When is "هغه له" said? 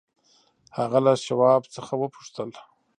0.77-1.13